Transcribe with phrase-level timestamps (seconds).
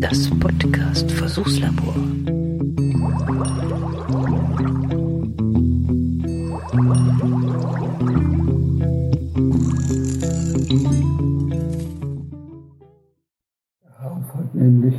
[0.00, 1.94] Das Podcast Versuchslabor.
[14.00, 14.94] Rauf hat nämlich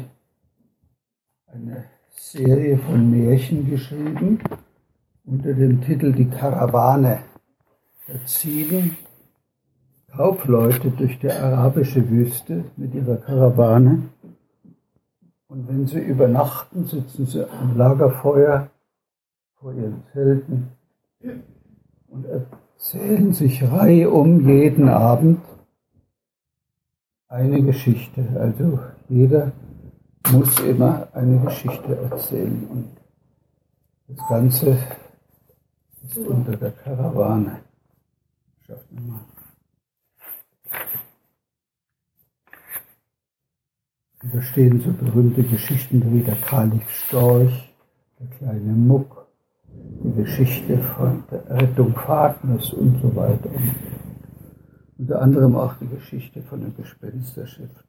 [1.48, 1.86] eine
[2.16, 4.40] Serie von Märchen geschrieben
[5.26, 7.24] unter dem Titel Die Karawane.
[8.06, 8.96] Da ziehen
[10.16, 14.10] Kaufleute durch die arabische Wüste mit ihrer Karawane.
[15.48, 18.70] Und wenn sie übernachten, sitzen sie am Lagerfeuer
[19.56, 20.70] vor ihren Zelten
[22.08, 25.42] und erzählen sich reihum jeden Abend
[27.28, 28.24] eine Geschichte.
[28.40, 29.52] Also jeder
[30.32, 32.68] muss immer eine Geschichte erzählen.
[32.70, 32.90] Und
[34.08, 34.78] das Ganze
[36.04, 37.62] ist unter der Karawane.
[38.62, 39.20] Schafft mal.
[44.32, 47.76] Da stehen so berühmte Geschichten wie der Kalif Storch,
[48.18, 49.28] der kleine Muck,
[49.68, 53.50] die Geschichte von der Rettung Fatmes und so weiter.
[54.98, 57.84] Unter anderem auch die Geschichte von dem Gespensterschiff.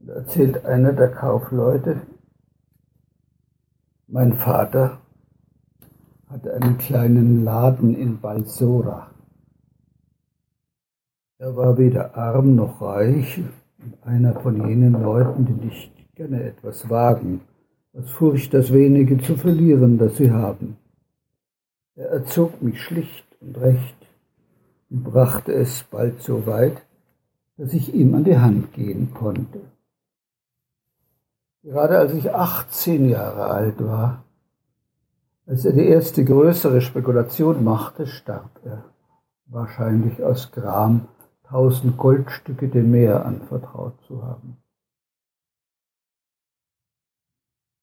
[0.00, 2.02] Da erzählt einer der Kaufleute,
[4.08, 4.98] mein Vater
[6.28, 9.10] hatte einen kleinen Laden in Balsora.
[11.38, 13.40] Er war weder arm noch reich
[14.02, 17.40] einer von jenen Leuten, die nicht gerne etwas wagen,
[17.92, 20.76] aus Furcht, das wenige zu verlieren, das sie haben.
[21.94, 23.96] Er erzog mich schlicht und recht
[24.90, 26.82] und brachte es bald so weit,
[27.56, 29.60] dass ich ihm an die Hand gehen konnte.
[31.62, 34.24] Gerade als ich 18 Jahre alt war,
[35.46, 38.84] als er die erste größere Spekulation machte, starb er,
[39.46, 41.08] wahrscheinlich aus Gram
[41.48, 44.56] tausend Goldstücke dem Meer anvertraut zu haben.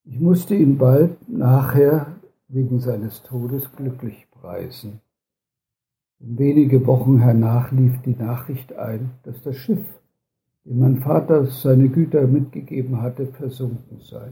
[0.05, 2.07] Ich musste ihn bald nachher
[2.49, 4.99] wegen seines Todes glücklich preisen.
[6.19, 9.85] Und wenige Wochen hernach lief die Nachricht ein, dass das Schiff,
[10.65, 14.31] dem mein Vater seine Güter mitgegeben hatte, versunken sei.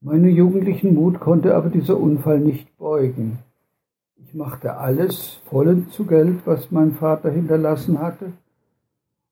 [0.00, 3.38] Meine jugendlichen Mut konnte aber dieser Unfall nicht beugen.
[4.24, 8.32] Ich machte alles vollends zu Geld, was mein Vater hinterlassen hatte,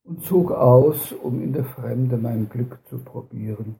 [0.05, 3.77] und zog aus, um in der Fremde mein Glück zu probieren,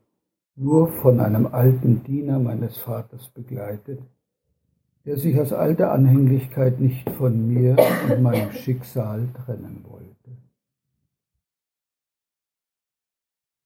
[0.57, 4.01] nur von einem alten Diener meines Vaters begleitet,
[5.05, 7.77] der sich aus alter Anhänglichkeit nicht von mir
[8.11, 10.17] und meinem Schicksal trennen wollte.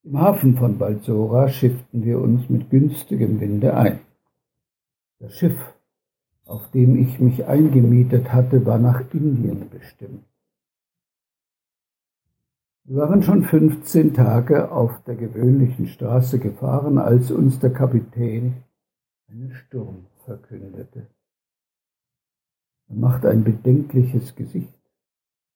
[0.03, 4.01] Im Hafen von Balsora schifften wir uns mit günstigem Winde ein.
[5.19, 5.57] Das Schiff
[6.50, 10.25] auf dem ich mich eingemietet hatte, war nach Indien bestimmt.
[12.83, 18.65] Wir waren schon 15 Tage auf der gewöhnlichen Straße gefahren, als uns der Kapitän
[19.28, 21.06] einen Sturm verkündete.
[22.89, 24.75] Er machte ein bedenkliches Gesicht,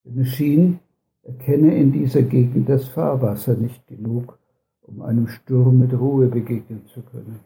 [0.04, 0.78] denn es schien,
[1.24, 4.38] er kenne in dieser Gegend das Fahrwasser nicht genug,
[4.82, 7.40] um einem Sturm mit Ruhe begegnen zu können.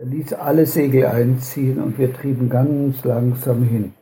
[0.00, 3.92] Er ließ alle Segel einziehen und wir trieben ganz langsam hin.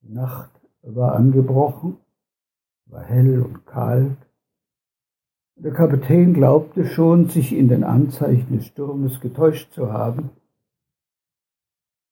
[0.00, 1.96] Die Nacht war angebrochen,
[2.86, 4.16] war hell und kalt.
[5.56, 10.30] Der Kapitän glaubte schon, sich in den Anzeichen des Sturmes getäuscht zu haben.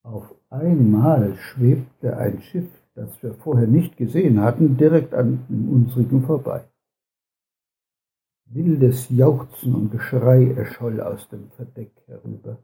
[0.03, 6.25] Auf einmal schwebte ein Schiff, das wir vorher nicht gesehen hatten, direkt an dem unsrigen
[6.25, 6.65] vorbei.
[8.55, 12.59] Wildes Jauchzen und Geschrei erscholl aus dem Verdeck herüber,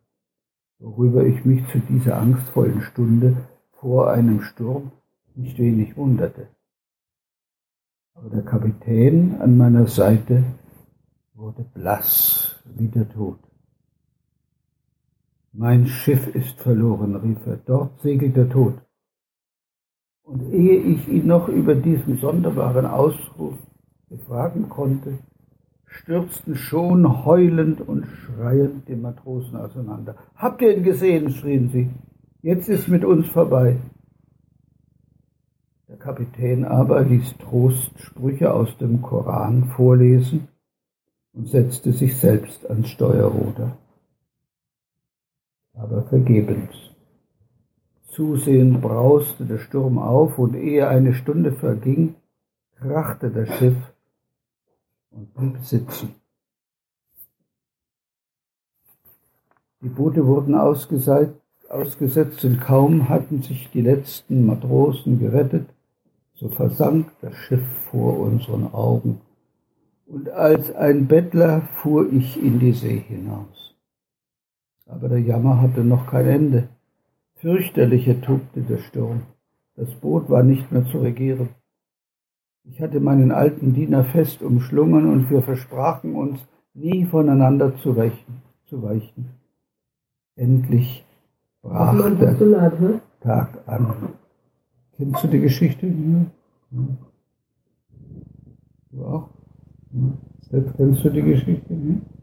[0.79, 4.93] worüber ich mich zu dieser angstvollen Stunde vor einem Sturm
[5.35, 6.49] nicht wenig wunderte.
[8.13, 10.45] Aber der Kapitän an meiner Seite
[11.33, 13.39] wurde blass wie der Tod.
[15.53, 18.75] Mein Schiff ist verloren, rief er, dort segelt der Tod.
[20.23, 23.55] Und ehe ich ihn noch über diesen sonderbaren Ausruf
[24.11, 25.19] befragen konnte,
[25.89, 30.17] stürzten schon heulend und schreiend die Matrosen auseinander.
[30.37, 31.31] Habt ihr ihn gesehen?
[31.31, 31.91] schrien sie.
[32.43, 33.77] Jetzt ist mit uns vorbei.
[35.89, 40.49] Der Kapitän aber ließ Trostsprüche aus dem Koran vorlesen
[41.33, 43.77] und setzte sich selbst ans Steuerruder.
[45.75, 46.71] Aber vergebens.
[48.09, 52.17] Zusehend brauste der Sturm auf und ehe eine Stunde verging,
[52.81, 53.77] krachte das Schiff
[55.11, 56.15] und sitzen.
[59.81, 65.69] Die Boote wurden ausgesetzt und kaum hatten sich die letzten Matrosen gerettet,
[66.35, 69.21] so versank das Schiff vor unseren Augen,
[70.07, 73.77] und als ein Bettler fuhr ich in die See hinaus.
[74.87, 76.69] Aber der Jammer hatte noch kein Ende.
[77.37, 79.23] Fürchterlicher tobte der Sturm.
[79.77, 81.51] Das Boot war nicht mehr zu regieren.
[82.71, 86.39] Ich hatte meinen alten Diener fest umschlungen und wir versprachen uns,
[86.75, 88.43] nie voneinander zu weichen.
[88.67, 89.31] Zu weichen.
[90.37, 91.05] Endlich
[91.63, 92.33] brach der
[92.81, 93.01] ne?
[93.21, 93.95] Tag an.
[94.97, 95.87] Kennst du die Geschichte?
[95.87, 96.27] Ja.
[98.91, 99.29] Du auch?
[99.93, 100.61] Ja.
[100.77, 101.75] Kennst du die Geschichte?
[101.75, 102.18] Ja.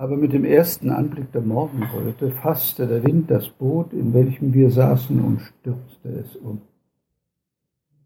[0.00, 4.70] Aber mit dem ersten Anblick der Morgenröte fasste der Wind das Boot, in welchem wir
[4.70, 6.62] saßen, und stürzte es um.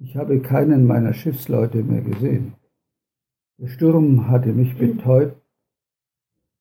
[0.01, 2.55] Ich habe keinen meiner Schiffsleute mehr gesehen.
[3.59, 5.41] Der Sturm hatte mich betäubt,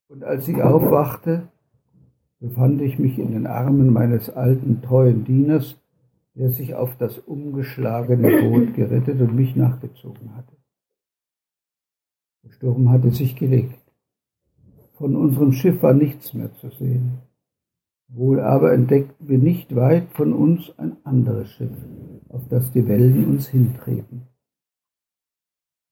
[0.06, 1.48] und als ich aufwachte,
[2.38, 5.76] befand ich mich in den Armen meines alten, treuen Dieners,
[6.36, 10.54] der sich auf das umgeschlagene Boot gerettet und mich nachgezogen hatte.
[12.44, 13.83] Der Sturm hatte sich gelegt.
[15.04, 17.18] Von unserem Schiff war nichts mehr zu sehen.
[18.08, 21.76] Wohl aber entdeckten wir nicht weit von uns ein anderes Schiff,
[22.30, 24.22] auf das die Wellen uns hintrieben.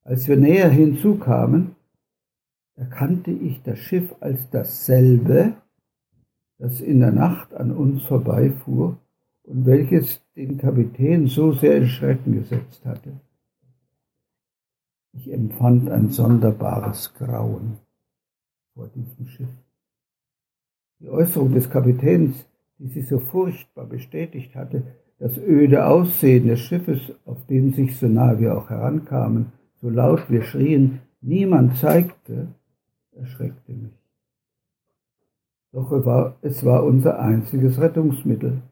[0.02, 1.76] Als wir näher hinzukamen,
[2.74, 5.56] erkannte ich das Schiff als dasselbe,
[6.56, 8.96] das in der Nacht an uns vorbeifuhr
[9.42, 13.20] und welches den Kapitän so sehr in Schrecken gesetzt hatte.
[15.12, 17.76] Ich empfand ein sonderbares Grauen
[18.74, 19.48] vor diesem Schiff.
[21.00, 22.46] Die Äußerung des Kapitäns,
[22.78, 24.84] die sich so furchtbar bestätigt hatte,
[25.18, 30.30] das öde Aussehen des Schiffes, auf dem sich so nah wir auch herankamen, so laut
[30.30, 32.48] wir schrien, niemand zeigte,
[33.12, 33.92] erschreckte mich.
[35.72, 35.90] Doch
[36.42, 38.62] es war unser einziges Rettungsmittel.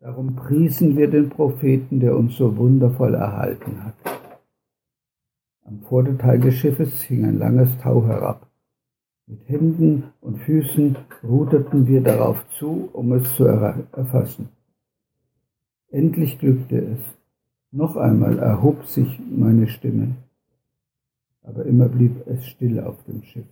[0.00, 3.94] Darum priesen wir den Propheten, der uns so wundervoll erhalten hat.
[5.64, 8.46] Am Vorderteil des Schiffes hing ein langes Tau herab.
[9.26, 14.50] Mit Händen und Füßen ruderten wir darauf zu, um es zu erfassen.
[15.90, 16.98] Endlich glückte es.
[17.70, 20.16] Noch einmal erhob sich meine Stimme,
[21.42, 23.46] aber immer blieb es still auf dem Schiff.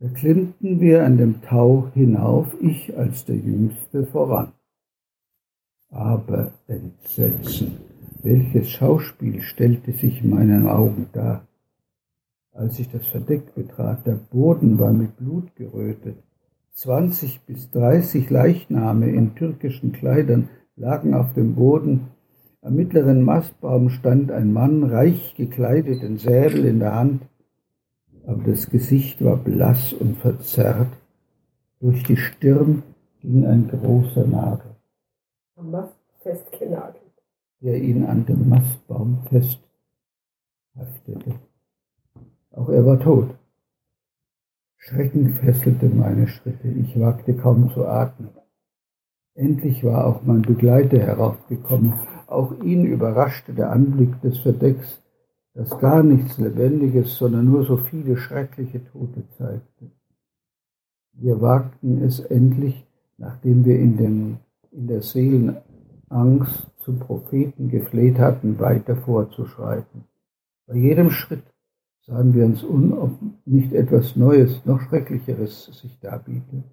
[0.00, 4.52] Da klimmten wir an dem Tau hinauf, ich als der Jüngste voran.
[5.88, 7.78] Aber Entsetzen,
[8.22, 11.46] welches Schauspiel stellte sich meinen Augen dar.
[12.54, 16.22] Als ich das Verdeck betrat, der Boden war mit Blut gerötet.
[16.70, 22.10] Zwanzig bis dreißig Leichname in türkischen Kleidern lagen auf dem Boden.
[22.62, 27.22] Am mittleren Mastbaum stand ein Mann, reich gekleidet, den Säbel in der Hand,
[28.24, 30.92] aber das Gesicht war blass und verzerrt.
[31.80, 32.84] Durch die Stirn
[33.20, 34.76] ging ein großer Nagel.
[35.56, 37.02] Am Mast festgenagelt.
[37.60, 41.34] Der ihn an dem Mastbaum festhaftete.
[42.56, 43.30] Auch er war tot.
[44.76, 48.30] Schrecken fesselte meine Schritte, ich wagte kaum zu atmen.
[49.34, 51.94] Endlich war auch mein Begleiter heraufgekommen.
[52.26, 55.02] Auch ihn überraschte der Anblick des Verdecks,
[55.54, 59.90] das gar nichts Lebendiges, sondern nur so viele schreckliche Tote zeigte.
[61.14, 62.86] Wir wagten es endlich,
[63.18, 64.38] nachdem wir in, den,
[64.70, 70.04] in der Seelenangst zum Propheten gefleht hatten, weiter vorzuschreiten.
[70.66, 71.53] Bei jedem Schritt
[72.06, 73.12] sahen wir uns um, ob
[73.46, 76.64] nicht etwas Neues, noch Schrecklicheres sich darbiete.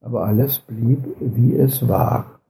[0.00, 2.40] Aber alles blieb, wie es war.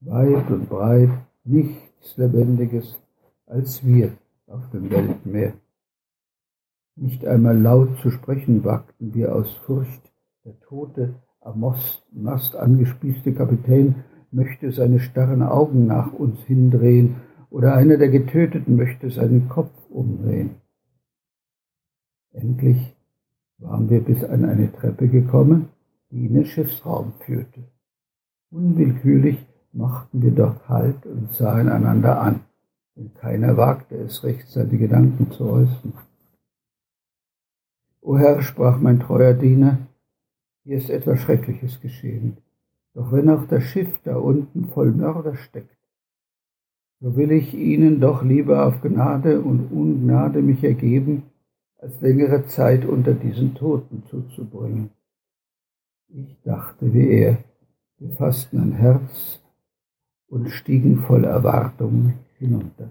[0.00, 1.10] Weit und breit
[1.44, 3.00] nichts Lebendiges
[3.46, 4.12] als wir
[4.46, 5.54] auf dem Weltmeer.
[6.96, 10.12] Nicht einmal laut zu sprechen wagten wir aus Furcht.
[10.44, 11.60] Der tote, am
[12.12, 17.16] Mast angespießte Kapitän möchte seine starren Augen nach uns hindrehen,
[17.48, 20.56] oder einer der Getöteten möchte seinen Kopf umdrehen.
[22.36, 22.94] Endlich
[23.58, 25.70] waren wir bis an eine Treppe gekommen,
[26.10, 27.64] die in den Schiffsraum führte.
[28.50, 29.38] Unwillkürlich
[29.72, 32.40] machten wir dort Halt und sahen einander an,
[32.94, 35.94] denn keiner wagte es recht, seine Gedanken zu äußern.
[38.02, 39.78] O Herr, sprach mein treuer Diener,
[40.64, 42.36] hier ist etwas Schreckliches geschehen.
[42.92, 45.76] Doch wenn auch das Schiff da unten voll Mörder steckt,
[47.00, 51.24] so will ich ihnen doch lieber auf Gnade und Ungnade mich ergeben,
[51.78, 54.90] als längere Zeit unter diesen Toten zuzubringen.
[56.08, 57.38] Ich dachte wie er,
[57.98, 59.40] wir fassten ein Herz
[60.28, 62.90] und stiegen voll Erwartung hinunter.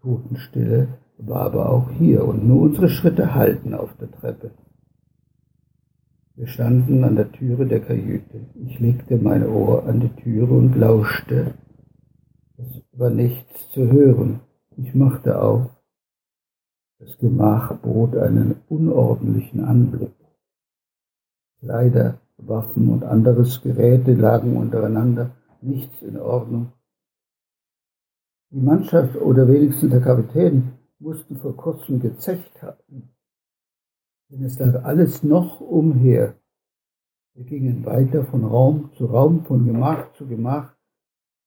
[0.00, 4.50] Totenstille war aber auch hier und nur unsere Schritte halten auf der Treppe.
[6.36, 8.46] Wir standen an der Türe der Kajüte.
[8.66, 11.54] Ich legte mein Ohr an die Türe und lauschte.
[12.56, 14.40] Es war nichts zu hören.
[14.76, 15.70] Ich machte auf.
[16.98, 20.14] Das Gemach bot einen unordentlichen Anblick.
[21.58, 26.72] Kleider, Waffen und anderes Geräte lagen untereinander, nichts in Ordnung.
[28.50, 33.10] Die Mannschaft oder wenigstens der Kapitän mussten vor kurzem gezecht haben.
[34.30, 36.34] Denn es lag alles noch umher.
[37.34, 40.76] Wir gingen weiter von Raum zu Raum, von Gemach zu Gemach.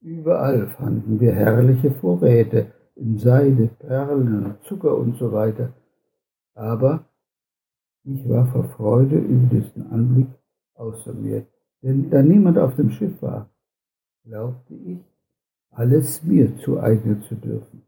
[0.01, 5.73] Überall fanden wir herrliche Vorräte in Seide, Perlen, Zucker und so weiter.
[6.53, 7.05] Aber
[8.03, 10.27] ich war vor Freude über diesen Anblick
[10.75, 11.45] außer mir,
[11.81, 13.49] denn da niemand auf dem Schiff war,
[14.23, 14.99] glaubte ich,
[15.71, 17.83] alles mir zueignen zu dürfen.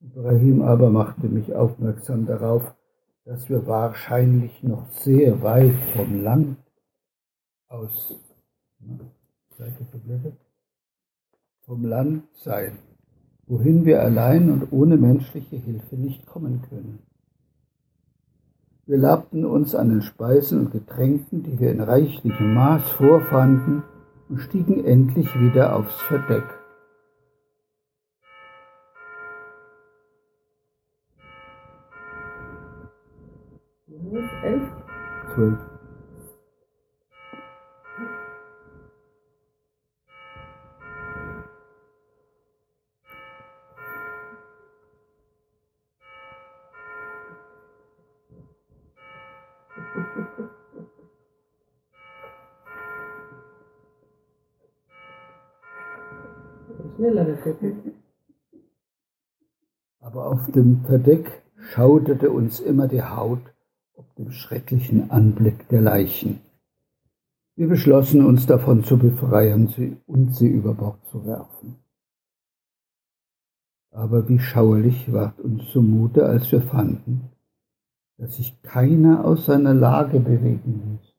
[0.00, 2.74] Ibrahim aber machte mich aufmerksam darauf,
[3.24, 6.56] dass wir wahrscheinlich noch sehr weit vom Land
[7.68, 8.16] aus
[11.62, 12.78] vom Land seien,
[13.50, 17.00] wohin wir allein und ohne menschliche Hilfe nicht kommen können.
[18.86, 23.82] Wir labten uns an den Speisen und Getränken, die wir in reichlichem Maß vorfanden,
[24.28, 26.44] und stiegen endlich wieder aufs Verdeck.
[35.34, 35.69] Zwölf.
[57.00, 57.94] Schneller gucken.
[60.00, 63.40] Aber auf dem Verdeck schauderte uns immer die Haut
[63.94, 66.40] ob dem schrecklichen Anblick der Leichen.
[67.56, 71.76] Wir beschlossen uns davon zu befreien und sie über Bord zu werfen.
[73.90, 77.30] Aber wie schauerlich ward uns zumute, als wir fanden,
[78.18, 81.14] dass sich keiner aus seiner Lage bewegen ließ.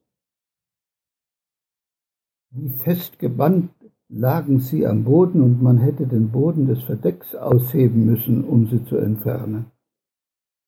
[2.50, 3.72] Wie fest gebannt
[4.12, 8.84] lagen sie am Boden und man hätte den Boden des Verdecks ausheben müssen, um sie
[8.84, 9.66] zu entfernen.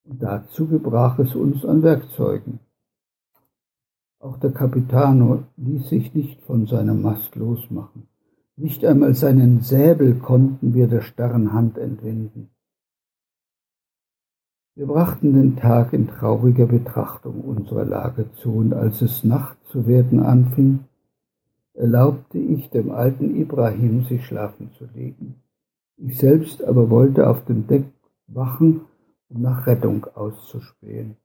[0.04, 2.60] Und dazu gebrach es uns an Werkzeugen.
[4.18, 8.08] Auch der Capitano ließ sich nicht von seinem Mast losmachen.
[8.56, 12.50] Nicht einmal seinen Säbel konnten wir der starren Hand entwinden.
[14.74, 19.86] Wir brachten den Tag in trauriger Betrachtung unserer Lage zu, und als es Nacht zu
[19.86, 20.84] werden anfing,
[21.74, 25.42] erlaubte ich dem alten Ibrahim, sich schlafen zu legen.
[25.96, 27.84] Ich selbst aber wollte auf dem Deck
[28.26, 28.82] wachen,
[29.28, 31.16] um nach Rettung auszuspähen.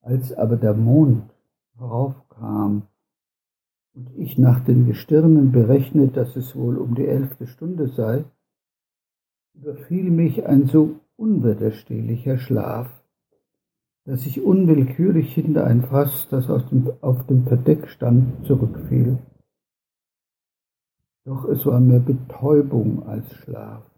[0.00, 1.30] Als aber der Mond
[1.78, 2.82] heraufkam
[3.94, 8.24] und ich nach den Gestirnen berechnet, dass es wohl um die elfte Stunde sei,
[9.54, 13.03] überfiel mich ein so unwiderstehlicher Schlaf,
[14.04, 19.18] dass ich unwillkürlich hinter ein Fass, das auf dem, auf dem Verdeck stand, zurückfiel.
[21.24, 23.90] Doch es war mehr Betäubung als Schlaf,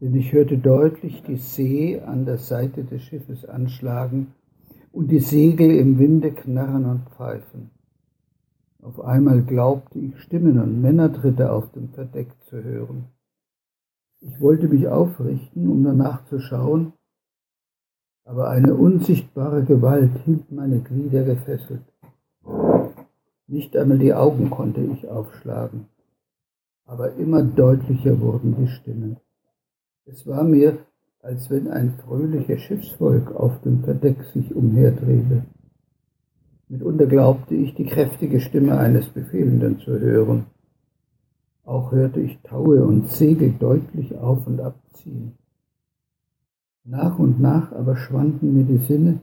[0.00, 4.34] denn ich hörte deutlich die See an der Seite des Schiffes anschlagen
[4.92, 7.70] und die Segel im Winde knarren und pfeifen.
[8.82, 13.06] Auf einmal glaubte ich Stimmen und Männertritte auf dem Verdeck zu hören.
[14.20, 16.92] Ich wollte mich aufrichten, um danach zu schauen,
[18.28, 21.80] aber eine unsichtbare Gewalt hielt meine Glieder gefesselt.
[23.46, 25.86] Nicht einmal die Augen konnte ich aufschlagen,
[26.84, 29.16] aber immer deutlicher wurden die Stimmen.
[30.04, 30.76] Es war mir,
[31.22, 35.46] als wenn ein fröhliches Schiffsvolk auf dem Verdeck sich umherdrehte.
[36.68, 40.44] Mitunter glaubte ich, die kräftige Stimme eines Befehlenden zu hören.
[41.64, 45.38] Auch hörte ich Taue und Segel deutlich auf und abziehen.
[46.90, 49.20] Nach und nach aber schwanden mir die Sinne,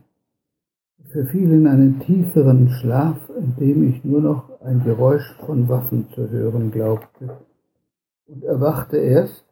[1.00, 6.08] ich verfiel in einen tieferen Schlaf, in dem ich nur noch ein Geräusch von Waffen
[6.14, 7.38] zu hören glaubte,
[8.28, 9.46] und erwachte erst,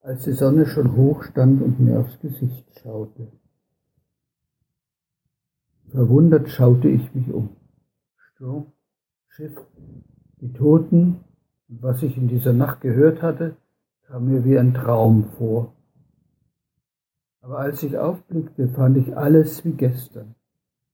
[0.00, 3.28] als die Sonne schon hoch stand und mir aufs Gesicht schaute.
[5.90, 7.50] Verwundert schaute ich mich um.
[8.16, 8.72] Sturm,
[9.28, 9.56] Schiff,
[10.40, 11.20] die Toten
[11.68, 13.56] und was ich in dieser Nacht gehört hatte,
[14.08, 15.74] kam mir wie ein Traum vor.
[17.42, 20.36] Aber als ich aufblickte, fand ich alles wie gestern.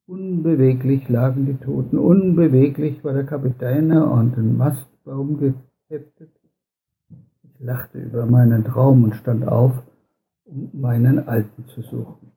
[0.07, 6.31] Unbeweglich lagen die Toten, unbeweglich war der Kapitän an den Mastbaum geheftet.
[7.43, 9.83] Ich lachte über meinen Traum und stand auf,
[10.47, 12.33] um meinen Alten zu suchen.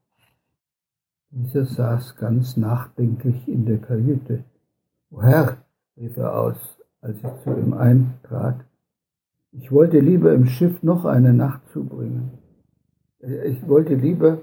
[1.29, 4.43] Dieser saß ganz nachdenklich in der Kajüte.
[5.09, 5.63] O Herr,
[5.95, 6.57] rief er aus,
[6.99, 8.65] als ich zu ihm eintrat,
[9.53, 12.40] ich wollte lieber im Schiff noch eine Nacht zubringen.
[13.21, 14.39] Ich wollte lieber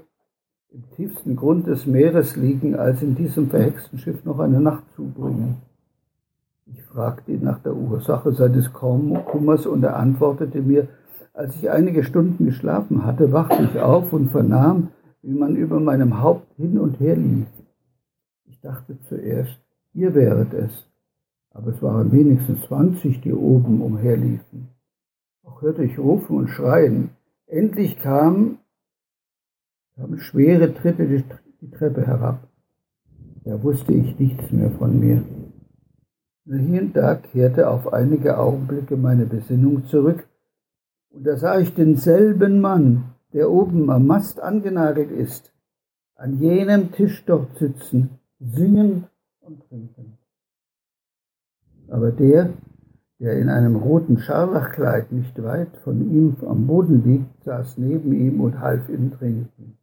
[0.71, 5.57] im tiefsten Grund des Meeres liegen, als in diesem verhexten Schiff noch eine Nacht zubringen.
[6.65, 10.87] Ich fragte ihn nach der Ursache seines Kummers und er antwortete mir,
[11.33, 14.89] als ich einige Stunden geschlafen hatte, wachte ich auf und vernahm,
[15.23, 17.47] wie man über meinem Haupt hin und her lief.
[18.45, 19.59] Ich dachte zuerst,
[19.93, 20.87] ihr wäret es,
[21.51, 24.69] aber es waren wenigstens zwanzig, die oben umherliefen.
[25.43, 27.09] Auch hörte ich rufen und schreien.
[27.47, 28.58] Endlich kamen,
[29.99, 32.47] kamen schwere Tritte die, Treppe herab.
[33.43, 35.23] Da wusste ich nichts mehr von mir.
[36.45, 40.25] Nur hier und da kehrte auf einige Augenblicke meine Besinnung zurück,
[41.11, 45.51] und da sah ich denselben Mann, der oben am Mast angenagelt ist,
[46.15, 49.05] an jenem Tisch dort sitzen, singen
[49.41, 50.17] und trinken.
[51.89, 52.53] Aber der,
[53.19, 58.39] der in einem roten Scharlachkleid nicht weit von ihm am Boden liegt, saß neben ihm
[58.39, 59.78] und half ihm trinken.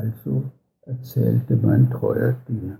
[0.00, 2.78] Also erzählte mein treuer Diener.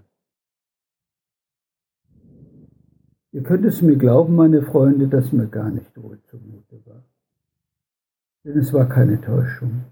[3.32, 7.04] Ihr könnt es mir glauben, meine Freunde, dass mir gar nicht wohl zumute war.
[8.42, 9.84] Denn es war keine Täuschung.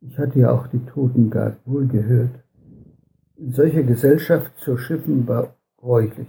[0.00, 2.34] Ich hatte ja auch die Toten gar wohl gehört.
[3.36, 6.28] In solcher Gesellschaft zu schiffen war bräuchlich.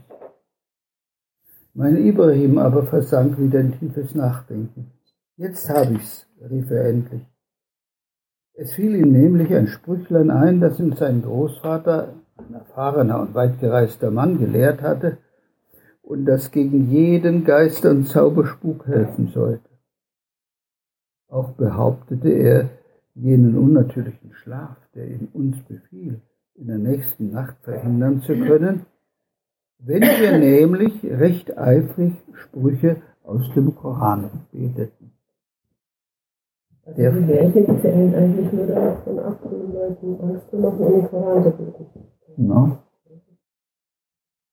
[1.73, 4.91] Mein Ibrahim aber versank wieder in tiefes Nachdenken.
[5.35, 7.25] Jetzt hab ich's, rief er endlich.
[8.61, 14.11] Es fiel ihm nämlich ein Sprüchlein ein, das ihm sein Großvater, ein erfahrener und weitgereister
[14.11, 15.17] Mann, gelehrt hatte
[16.01, 19.69] und das gegen jeden Geister und Zauberspuk helfen sollte.
[21.29, 22.69] Auch behauptete er,
[23.15, 26.19] jenen unnatürlichen Schlaf, der ihm uns befiel,
[26.55, 28.85] in der nächsten Nacht verhindern zu können,
[29.77, 35.08] wenn wir nämlich recht eifrig Sprüche aus dem Koran beteten.
[36.97, 41.07] Also die Märchen zählen eigentlich nur davon ab, den Leuten Angst zu machen, um den
[41.07, 42.77] Koran zu beten.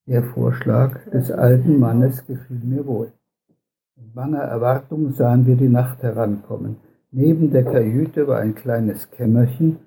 [0.07, 3.13] Der Vorschlag des alten Mannes gefiel mir wohl.
[3.97, 6.77] In banger Erwartung sahen wir die Nacht herankommen.
[7.11, 9.79] Neben der Kajüte war ein kleines Kämmerchen,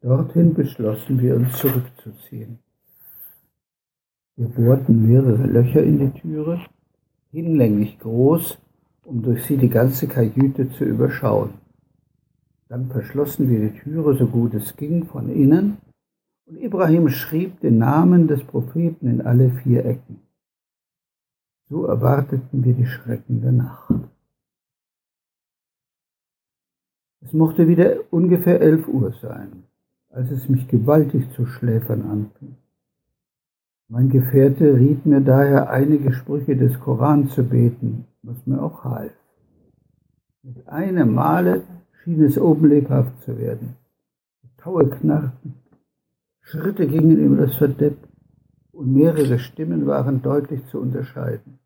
[0.00, 2.58] dorthin beschlossen wir uns zurückzuziehen.
[4.36, 6.60] Wir bohrten mehrere Löcher in die Türe,
[7.30, 8.58] hinlänglich groß,
[9.04, 11.50] um durch sie die ganze Kajüte zu überschauen.
[12.68, 15.78] Dann verschlossen wir die Türe so gut es ging von innen
[16.46, 20.20] und Ibrahim schrieb den Namen des Propheten in alle vier Ecken.
[21.68, 23.94] So erwarteten wir die schreckende Nacht.
[27.20, 29.64] Es mochte wieder ungefähr elf Uhr sein,
[30.10, 32.56] als es mich gewaltig zu schläfern anfing.
[33.88, 39.12] Mein Gefährte riet mir daher, einige Sprüche des Koran zu beten, was mir auch half.
[40.42, 41.64] Mit einem Male
[42.08, 43.76] schien es oben lebhaft zu werden.
[44.42, 45.56] Die Taue knarrten,
[46.40, 47.98] Schritte gingen über das Verdeck
[48.72, 51.58] und mehrere Stimmen waren deutlich zu unterscheiden.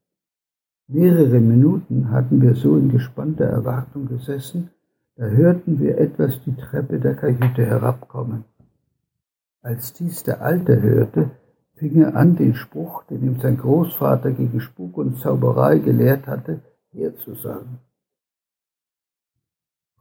[0.88, 4.70] Mehrere Minuten hatten wir so in gespannter Erwartung gesessen,
[5.14, 8.42] da hörten wir etwas die Treppe der Kajüte herabkommen.
[9.61, 11.31] Als dies der Alte hörte,
[11.76, 16.62] fing er an, den Spruch, den ihm sein Großvater gegen Spuk und Zauberei gelehrt hatte,
[16.90, 17.78] herzusagen.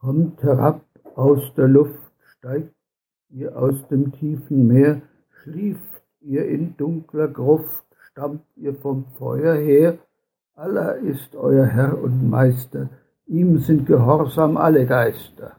[0.01, 0.81] Kommt herab
[1.13, 2.73] aus der Luft, steigt
[3.29, 9.99] ihr aus dem tiefen Meer, schlieft ihr in dunkler Gruft, stammt ihr vom Feuer her,
[10.55, 12.89] Allah ist euer Herr und Meister,
[13.27, 15.57] ihm sind gehorsam alle Geister.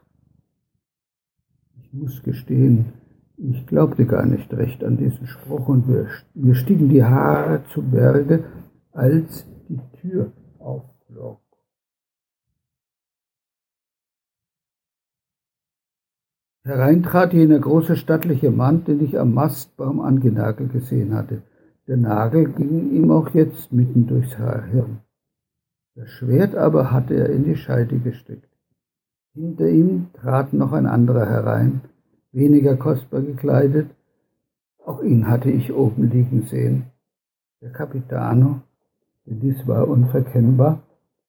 [1.81, 2.91] Ich muss gestehen,
[3.37, 8.43] ich glaubte gar nicht recht an diesen Spruch und mir stiegen die Haare zu Berge,
[8.91, 10.33] als die Tür
[16.65, 21.41] Hereintrat jener große stattliche Mann, den ich am Mastbaum angenagelt gesehen hatte.
[21.87, 24.99] Der Nagel ging ihm auch jetzt mitten durchs Hirn.
[25.95, 28.49] Das Schwert aber hatte er in die Scheide gesteckt.
[29.33, 31.81] Hinter ihm trat noch ein anderer herein,
[32.31, 33.89] weniger kostbar gekleidet.
[34.85, 36.85] Auch ihn hatte ich oben liegen sehen.
[37.61, 38.61] Der Capitano,
[39.25, 40.81] denn dies war unverkennbar,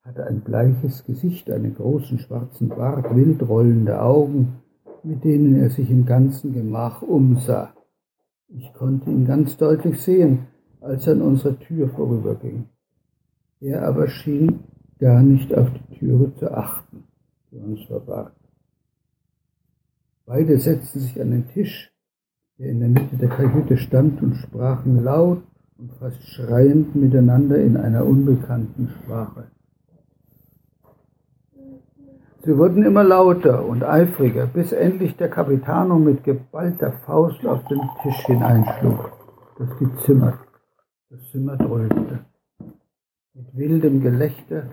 [0.02, 4.60] hatte ein bleiches Gesicht, einen großen schwarzen Bart, wild rollende Augen,
[5.04, 7.74] mit denen er sich im ganzen Gemach umsah.
[8.48, 10.46] Ich konnte ihn ganz deutlich sehen,
[10.80, 12.66] als er an unserer Tür vorüberging.
[13.60, 14.60] Er aber schien
[14.98, 17.04] gar nicht auf die Türe zu achten,
[17.50, 18.32] die uns verbarg.
[20.26, 21.92] Beide setzten sich an den Tisch,
[22.58, 25.42] der in der Mitte der Kajüte stand, und sprachen laut
[25.76, 29.50] und fast schreiend miteinander in einer unbekannten Sprache.
[32.44, 37.80] Sie wurden immer lauter und eifriger, bis endlich der Capitano mit geballter Faust auf den
[38.02, 39.12] Tisch hineinschlug,
[39.58, 40.40] dass die Zimmer,
[41.08, 42.26] das Zimmer dröhnte.
[43.32, 44.64] Mit wildem Gelächter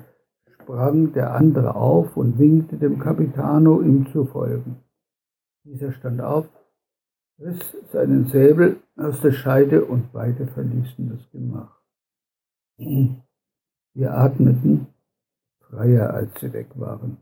[0.54, 4.84] sprang der andere auf und winkte dem Capitano, ihm zu folgen.
[5.64, 6.50] Dieser stand auf,
[7.40, 11.80] riss seinen Säbel aus der Scheide und beide verließen das Gemach.
[12.76, 14.88] Wir atmeten
[15.62, 17.18] freier, als sie weg waren.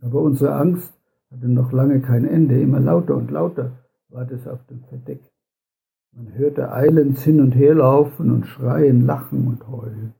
[0.00, 0.92] Aber unsere Angst
[1.30, 2.60] hatte noch lange kein Ende.
[2.60, 3.72] Immer lauter und lauter
[4.08, 5.20] war es auf dem Verdeck.
[6.12, 10.14] Man hörte eilends hin und her laufen und schreien, lachen und heulen.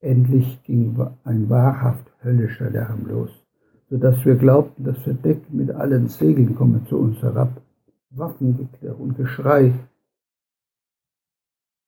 [0.00, 3.30] Endlich ging ein wahrhaft höllischer Lärm los,
[3.88, 7.60] so dass wir glaubten, das Verdeck mit allen Segeln komme zu uns herab.
[8.10, 9.72] Waffengeklirr und Geschrei.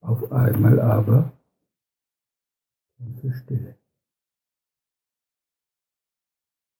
[0.00, 1.32] Auf einmal aber
[2.96, 3.81] tiefe Stille.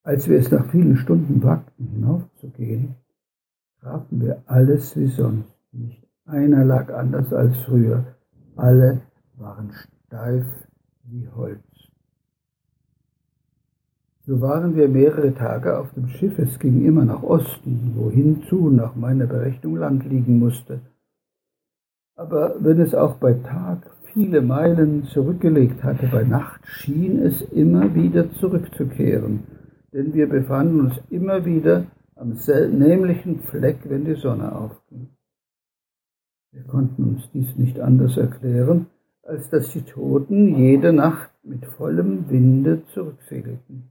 [0.03, 2.95] Als wir es nach vielen Stunden wagten, hinaufzugehen,
[3.79, 5.49] trafen wir alles wie sonst.
[5.71, 8.03] Nicht einer lag anders als früher.
[8.57, 9.01] Alle
[9.37, 9.71] waren
[10.05, 10.45] steif
[11.05, 11.63] wie Holz.
[14.25, 16.37] So waren wir mehrere Tage auf dem Schiff.
[16.37, 20.81] Es ging immer nach Osten, wohin zu nach meiner Berechnung Land liegen musste.
[22.15, 27.95] Aber wenn es auch bei Tag viele Meilen zurückgelegt hatte, bei Nacht schien es immer
[27.95, 29.43] wieder zurückzukehren,
[29.93, 32.37] denn wir befanden uns immer wieder am
[32.77, 35.09] nämlichen Fleck, wenn die Sonne aufging.
[36.51, 38.87] Wir konnten uns dies nicht anders erklären,
[39.23, 43.89] als dass die Toten jede Nacht mit vollem Winde zurücksegelten.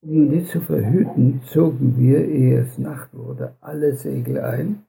[0.00, 4.82] Um dies zu verhüten, zogen wir, ehe es Nacht wurde, alle Segel ein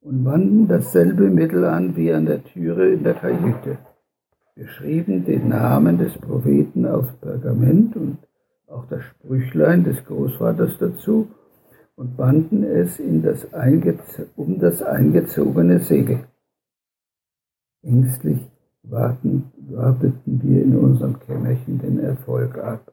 [0.00, 3.78] und wandten dasselbe Mittel an wie an der Türe in der Kajüte.
[4.60, 8.18] Wir schrieben den Namen des Propheten aufs Pergament und
[8.66, 11.30] auch das Sprüchlein des Großvaters dazu
[11.96, 13.46] und banden es in das
[14.36, 16.26] um das eingezogene Segel.
[17.80, 18.50] Ängstlich
[18.82, 22.92] warten, warteten wir in unserem Kämmerchen den Erfolg ab.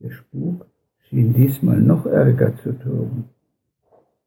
[0.00, 0.66] Der Spuk
[1.08, 3.28] schien diesmal noch ärger zu toben.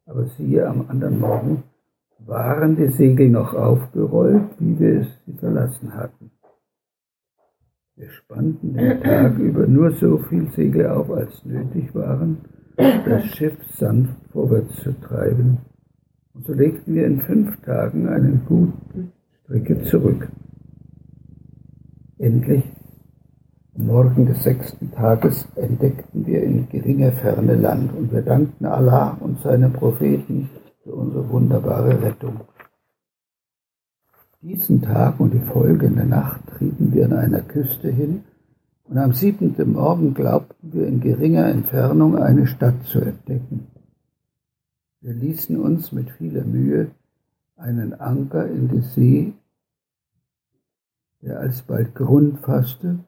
[0.05, 1.63] Aber siehe, am anderen Morgen
[2.19, 6.31] waren die Segel noch aufgerollt, wie wir es sie verlassen hatten.
[7.95, 12.39] Wir spannten den Tag über nur so viel Segel auf, als nötig waren,
[12.75, 15.59] das Schiff sanft vorwärts zu treiben.
[16.33, 19.11] Und so legten wir in fünf Tagen eine gute
[19.43, 20.27] Strecke zurück.
[22.17, 22.63] Endlich,
[23.75, 29.17] am Morgen des sechsten Tages, entdeckten wir in geringer Ferne Land und wir dankten Allah
[29.19, 30.49] und seinen Propheten
[30.83, 32.41] für unsere wunderbare Rettung.
[34.41, 38.23] Diesen Tag und die folgende Nacht trieben wir an einer Küste hin,
[38.83, 43.67] und am siebenten Morgen glaubten wir in geringer Entfernung eine Stadt zu entdecken.
[44.99, 46.91] Wir ließen uns mit vieler Mühe
[47.55, 49.33] einen Anker in die See,
[51.21, 52.99] der alsbald Grund fasste,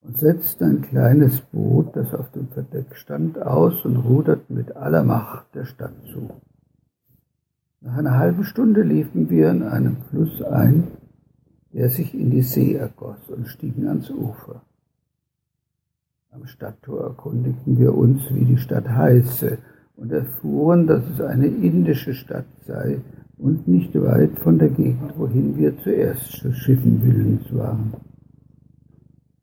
[0.00, 5.04] und setzten ein kleines Boot, das auf dem Verdeck stand, aus und ruderten mit aller
[5.04, 6.30] Macht der Stadt zu.
[8.00, 10.84] Einer halben Stunde liefen wir in einem Fluss ein,
[11.74, 14.62] der sich in die See ergoss und stiegen ans Ufer.
[16.30, 19.58] Am Stadttor erkundigten wir uns, wie die Stadt heiße,
[19.96, 23.02] und erfuhren, dass es eine indische Stadt sei
[23.36, 27.92] und nicht weit von der Gegend, wohin wir zuerst zu Schiffen willens waren.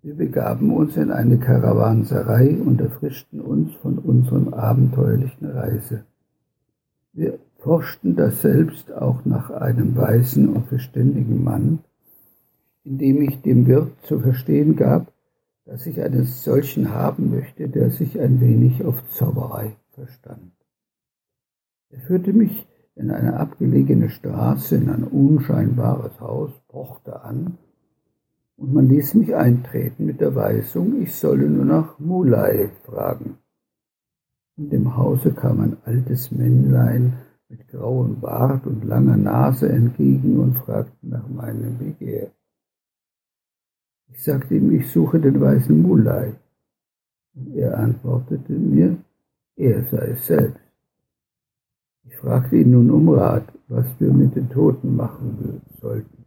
[0.02, 6.06] Wir begaben uns in eine Karawanserei und erfrischten uns von unserem abenteuerlichen Reise.
[7.14, 11.80] Wir forschten das selbst auch nach einem weißen und verständigen Mann,
[12.84, 15.12] indem ich dem Wirt zu verstehen gab,
[15.66, 20.54] dass ich einen solchen haben möchte, der sich ein wenig auf Zauberei verstand.
[21.90, 27.58] Er führte mich in eine abgelegene Straße, in ein unscheinbares Haus, pochte an,
[28.56, 33.38] und man ließ mich eintreten mit der Weisung, ich solle nur nach Mulai fragen.
[34.58, 37.14] In dem Hause kam ein altes Männlein
[37.50, 42.32] mit grauem Bart und langer Nase entgegen und fragte nach meinem Begehr.
[44.10, 46.34] Ich sagte ihm, ich suche den weißen Mulai.
[47.36, 48.98] Und er antwortete mir,
[49.56, 50.62] er sei es selbst.
[52.04, 56.26] Ich fragte ihn nun um Rat, was wir mit den Toten machen sollten.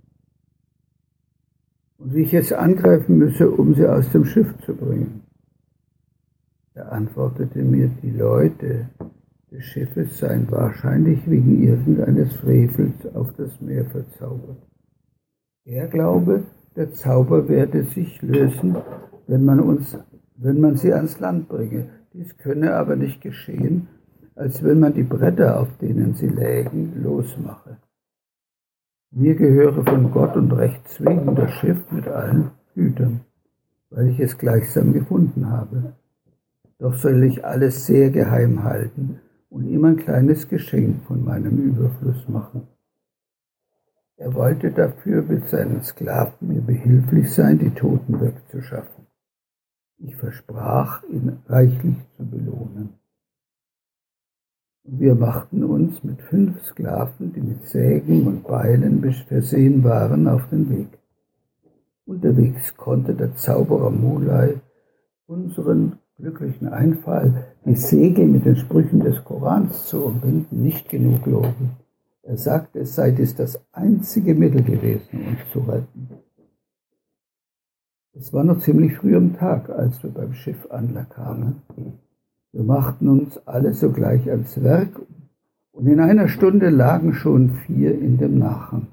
[1.98, 5.22] Und wie ich es angreifen müsse, um sie aus dem Schiff zu bringen.
[6.74, 8.88] Da antwortete mir, die Leute
[9.50, 14.58] des Schiffes seien wahrscheinlich wegen irgendeines Frevels auf das Meer verzaubert.
[15.64, 16.44] Er glaube,
[16.76, 18.76] der Zauber werde sich lösen,
[19.26, 19.98] wenn man uns,
[20.36, 21.88] wenn man sie ans Land bringe.
[22.12, 23.88] Dies könne aber nicht geschehen,
[24.36, 27.78] als wenn man die Bretter, auf denen sie lägen, losmache.
[29.10, 33.22] Mir gehöre von Gott und Rechts wegen das Schiff mit allen Gütern,
[33.90, 35.94] weil ich es gleichsam gefunden habe.
[36.78, 39.18] Doch soll ich alles sehr geheim halten
[39.50, 42.68] und ihm ein kleines Geschenk von meinem Überfluss machen.
[44.16, 49.06] Er wollte dafür mit seinen Sklaven mir behilflich sein, die Toten wegzuschaffen.
[49.98, 52.94] Ich versprach, ihn reichlich zu belohnen.
[54.84, 60.48] Und wir machten uns mit fünf Sklaven, die mit Sägen und Beilen versehen waren, auf
[60.48, 60.98] den Weg.
[62.06, 64.60] Unterwegs konnte der Zauberer Mulai
[65.26, 71.70] unseren glücklichen Einfall, die Segel mit den Sprüchen des Korans zu umbinden, nicht genug loben.
[72.22, 76.10] Er sagt, es sei dies das einzige Mittel gewesen, uns zu retten.
[78.12, 81.62] Es war noch ziemlich früh am Tag, als wir beim Schiff ankamen.
[82.52, 85.00] Wir machten uns alle sogleich ans Werk
[85.72, 88.88] und in einer Stunde lagen schon vier in dem Nachen.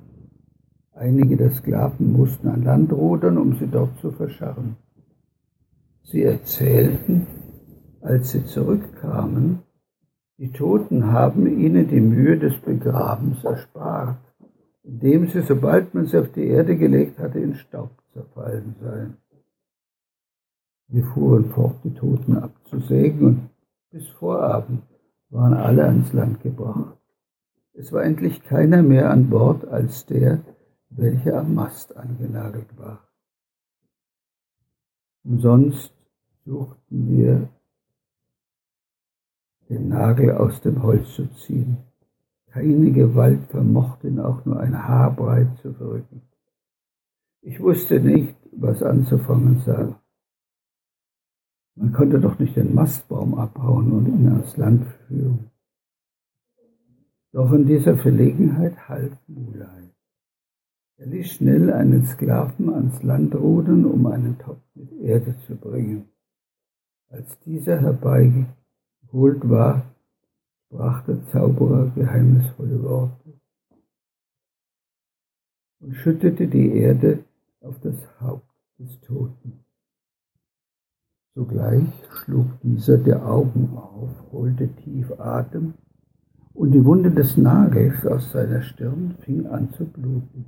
[0.93, 4.77] Einige der Sklaven mussten an Land rudern, um sie dort zu verscharren.
[6.09, 7.27] Sie erzählten,
[7.99, 9.59] als sie zurückkamen,
[10.37, 14.17] die Toten haben ihnen die Mühe des Begrabens erspart,
[14.83, 19.17] indem sie, sobald man sie auf die Erde gelegt hatte, in Staub zerfallen seien.
[20.87, 23.49] Wir fuhren fort, die Toten abzusägen, und
[23.91, 24.83] bis Vorabend
[25.29, 26.97] waren alle ans Land gebracht.
[27.73, 30.39] Es war endlich keiner mehr an Bord als der,
[30.89, 33.09] welcher am Mast angenagelt war.
[35.25, 35.96] Umsonst
[36.47, 37.49] suchten wir
[39.69, 41.77] den Nagel aus dem Holz zu ziehen.
[42.47, 46.21] Keine Gewalt vermochte ihn auch nur ein Haar breit zu verrücken.
[47.41, 49.93] Ich wusste nicht, was anzufangen sei.
[51.75, 55.51] Man konnte doch nicht den Mastbaum abhauen und ihn ans Land führen.
[57.33, 59.91] Doch in dieser Verlegenheit half Mulai.
[60.95, 66.09] Er ließ schnell einen Sklaven ans Land rudern, um einen Topf mit Erde zu bringen.
[67.09, 68.57] Als dieser herbeigekommen
[69.07, 69.83] geholt war,
[70.65, 73.39] sprach der Zauberer geheimnisvolle Worte
[75.79, 77.23] und schüttete die Erde
[77.61, 79.63] auf das Haupt des Toten.
[81.35, 85.75] Sogleich schlug dieser die Augen auf, holte tief Atem,
[86.53, 90.45] und die Wunde des Nagels aus seiner Stirn fing an zu bluten.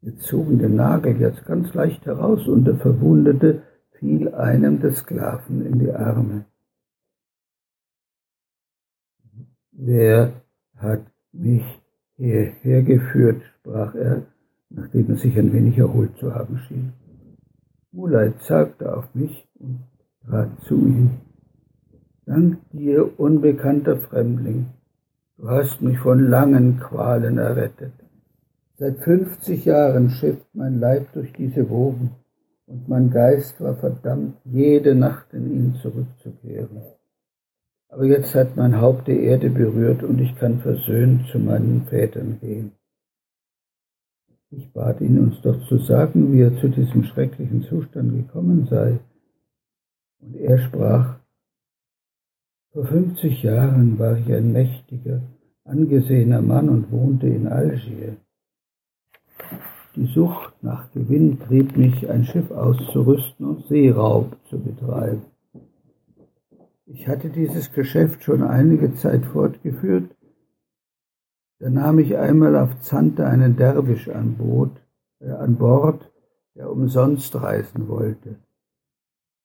[0.00, 3.62] Wir zogen den Nagel jetzt ganz leicht heraus, und der Verwundete
[4.04, 6.44] fiel einem der Sklaven in die Arme.
[9.72, 10.42] Wer
[10.76, 11.64] hat mich
[12.16, 14.26] hierher geführt, sprach er,
[14.68, 16.92] nachdem er sich ein wenig erholt zu haben schien.
[17.92, 19.84] Mulai zeigte auf mich und
[20.26, 21.10] trat zu ihm.
[22.26, 24.66] Dank dir, unbekannter Fremdling,
[25.38, 27.94] du hast mich von langen Qualen errettet.
[28.76, 32.10] Seit fünfzig Jahren schifft mein Leib durch diese Wogen,
[32.66, 36.82] und mein Geist war verdammt, jede Nacht in ihn zurückzukehren.
[37.88, 42.38] Aber jetzt hat mein Haupt die Erde berührt und ich kann versöhnt zu meinen Vätern
[42.40, 42.72] gehen.
[44.50, 48.98] Ich bat ihn, uns doch zu sagen, wie er zu diesem schrecklichen Zustand gekommen sei.
[50.20, 51.18] Und er sprach,
[52.72, 55.22] vor 50 Jahren war ich ein mächtiger,
[55.64, 58.16] angesehener Mann und wohnte in Algier.
[59.96, 65.22] Die Sucht nach Gewinn trieb mich, ein Schiff auszurüsten und Seeraub zu betreiben.
[66.86, 70.10] Ich hatte dieses Geschäft schon einige Zeit fortgeführt.
[71.60, 74.72] Da nahm ich einmal auf Zante einen Derwisch an, Boot,
[75.20, 76.10] äh, an Bord,
[76.54, 78.36] der umsonst reisen wollte.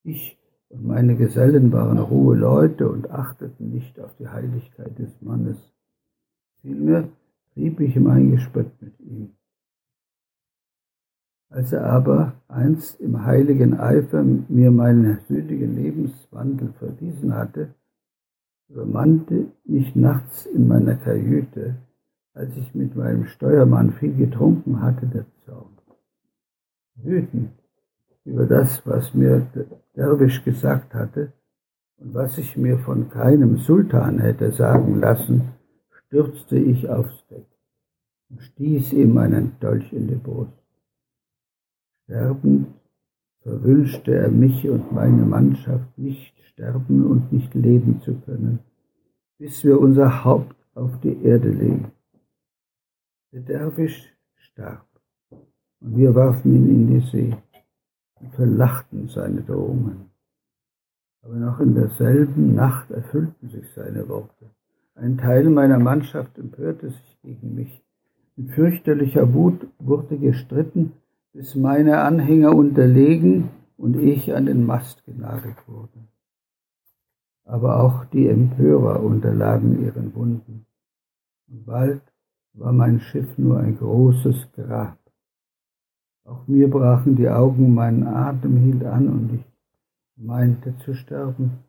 [0.03, 5.57] Ich und meine Gesellen waren rohe Leute und achteten nicht auf die Heiligkeit des Mannes.
[6.61, 7.09] Vielmehr
[7.53, 9.35] trieb ich mein Gespött mit ihm.
[11.49, 17.73] Als er aber einst im heiligen Eifer mir meinen sündigen Lebenswandel verwiesen hatte,
[18.69, 21.77] übermannte mich nachts in meiner Kajüte,
[22.33, 25.75] als ich mit meinem Steuermann viel getrunken hatte, der Zorn.
[26.95, 27.51] Wütend
[28.25, 31.33] über das, was mir der Derwisch gesagt hatte
[31.97, 35.53] und was ich mir von keinem Sultan hätte sagen lassen,
[35.89, 37.47] stürzte ich aufs Deck
[38.29, 40.58] und stieß ihm einen Dolch in die Brust.
[42.09, 42.73] Sterbend
[43.43, 48.61] verwünschte er mich und meine Mannschaft nicht sterben und nicht leben zu können,
[49.37, 51.91] bis wir unser Haupt auf die Erde legen.
[53.31, 54.87] Der Derwisch starb,
[55.81, 57.37] und wir warfen ihn in die See
[58.19, 60.09] und verlachten seine Drohungen.
[61.21, 64.49] Aber noch in derselben Nacht erfüllten sich seine Worte.
[64.95, 67.83] Ein Teil meiner Mannschaft empörte sich gegen mich.
[68.35, 70.93] Mit fürchterlicher Wut wurde gestritten,
[71.33, 76.07] bis meine Anhänger unterlegen und ich an den Mast genagelt wurde.
[77.45, 80.65] Aber auch die Empörer unterlagen ihren Wunden.
[81.47, 82.01] Und bald
[82.53, 84.97] war mein Schiff nur ein großes Grab.
[86.25, 89.45] Auch mir brachen die Augen, mein Atem hielt an und ich
[90.15, 91.59] meinte zu sterben.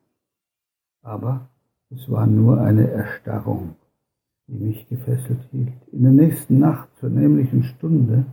[1.03, 1.49] Aber
[1.91, 3.77] es war nur eine Erstarrung,
[4.47, 5.73] die mich gefesselt hielt.
[5.93, 8.27] In der nächsten Nacht, zur nämlichen Stunde,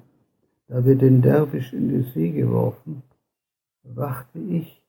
[0.68, 3.04] da wir den Derwisch in die See geworfen,
[3.84, 4.84] wachte ich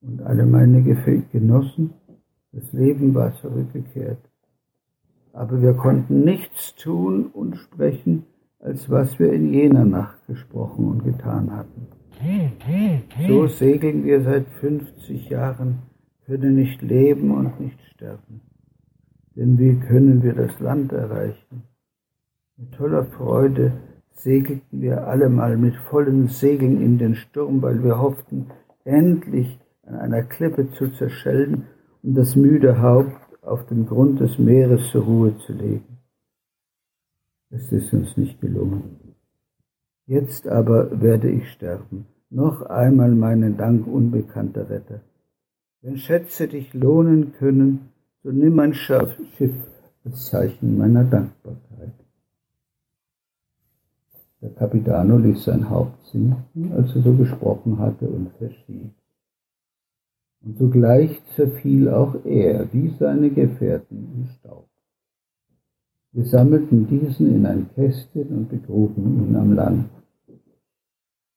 [0.00, 0.82] und alle meine
[1.32, 1.94] Genossen,
[2.52, 4.18] das Leben war zurückgekehrt.
[5.32, 8.24] Aber wir konnten nichts tun und sprechen,
[8.58, 11.86] als was wir in jener Nacht gesprochen und getan hatten.
[13.26, 15.78] So segeln wir seit 50 Jahren,
[16.26, 18.42] können nicht leben und nicht sterben.
[19.34, 21.62] Denn wie können wir das Land erreichen?
[22.56, 23.72] Mit toller Freude
[24.14, 28.50] segelten wir allemal mit vollen Segeln in den Sturm, weil wir hofften,
[28.84, 31.66] endlich an einer Klippe zu zerschellen
[32.02, 35.98] und das müde Haupt auf den Grund des Meeres zur Ruhe zu legen.
[37.50, 39.14] Es ist uns nicht gelungen.
[40.06, 42.06] Jetzt aber werde ich sterben.
[42.30, 45.00] Noch einmal meinen Dank, unbekannter Retter.
[45.82, 47.90] Wenn Schätze dich lohnen können,
[48.22, 49.54] so nimm ein Schiff
[50.04, 51.92] als Zeichen meiner Dankbarkeit.
[54.42, 58.90] Der Capitano ließ sein Haupt sinken, als er so gesprochen hatte, und verschied.
[60.44, 64.66] Und sogleich zerfiel auch er, wie seine Gefährten, im Staub.
[66.10, 69.88] Wir sammelten diesen in ein Kästchen und begruben ihn am Land.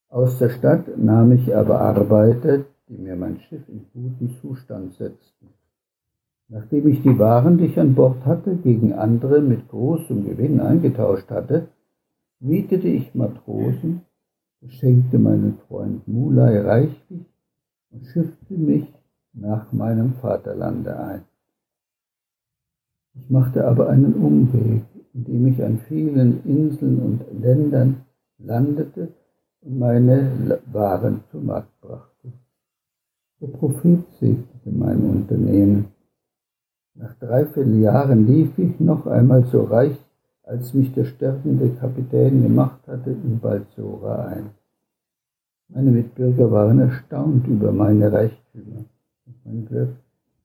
[0.10, 5.50] Aus der Stadt nahm ich aber Arbeiter, die mir mein Schiff in guten Zustand setzten.
[6.48, 11.30] Nachdem ich die Waren, die ich an Bord hatte, gegen andere mit großem Gewinn eingetauscht
[11.30, 11.68] hatte,
[12.40, 14.02] mietete ich Matrosen,
[14.62, 17.26] beschenkte meinen Freund Mulai reichlich
[17.92, 18.88] und schiffte mich
[19.34, 21.24] nach meinem Vaterlande ein.
[23.14, 28.06] Ich machte aber einen Umweg, indem ich an vielen Inseln und Ländern
[28.38, 29.14] landete
[29.62, 32.34] und meine Waren zum Markt brachte.
[33.42, 35.86] Der Prophet segnete mein Unternehmen.
[36.94, 39.98] Nach dreiviertel Jahren lief ich noch einmal so reich,
[40.46, 44.52] als mich der sterbende Kapitän gemacht hatte, in Balsora ein.
[45.70, 48.86] Meine Mitbürger waren erstaunt über meine Reichtümer
[49.26, 49.96] und mein Glück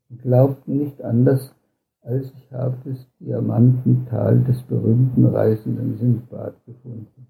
[0.08, 1.54] und glaubten nicht anders,
[2.02, 7.26] als ich habe das Diamantental des berühmten reisenden Sindbad gefunden.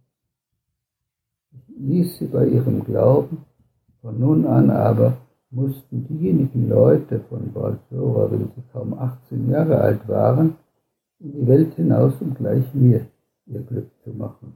[1.53, 3.39] Ich ließ sie bei ihrem Glauben,
[4.01, 5.17] von nun an aber
[5.51, 10.55] mussten diejenigen Leute von Balsora, wenn sie kaum 18 Jahre alt waren,
[11.21, 13.07] in die Welt hinaus, um gleich mir
[13.47, 14.55] ihr Glück zu machen.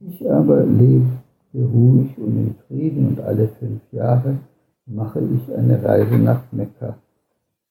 [0.00, 1.08] Ich aber lebte
[1.54, 4.38] ruhig und in Frieden und alle fünf Jahre
[4.86, 6.96] mache ich eine Reise nach Mekka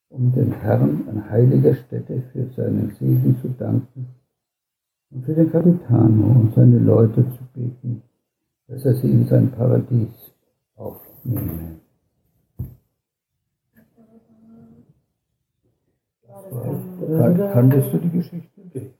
[0.09, 4.07] um dem Herrn an heiliger Stätte für seinen Segen zu danken
[5.11, 8.01] und für den Capitano und seine Leute zu beten,
[8.67, 10.33] dass er sie in sein Paradies
[10.75, 11.79] aufnehme.
[17.17, 18.61] Kan kanntest du die Geschichte?
[18.67, 18.93] Okay.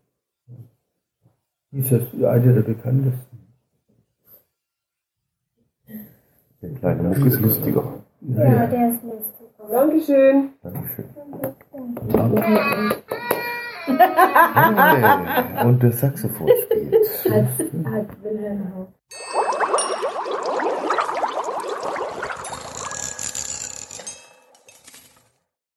[1.72, 3.40] Dies ist eine der bekanntesten.
[6.62, 8.04] Der kleine Muck ist lustiger.
[8.22, 9.48] Ja, der ist lustig.
[9.70, 10.50] Dankeschön.
[10.62, 11.06] Dankeschön.
[13.92, 16.96] Hey, und der Saxophon spielt.
[16.96, 18.94] Als, als Wilhelm Haupt.